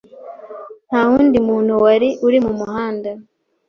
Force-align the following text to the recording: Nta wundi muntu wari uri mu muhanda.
Nta 0.87 1.01
wundi 1.09 1.37
muntu 1.47 1.71
wari 1.83 2.09
uri 2.27 2.37
mu 2.45 2.51
muhanda. 2.59 3.11